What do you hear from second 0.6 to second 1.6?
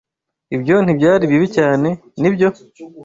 ntibyari bibi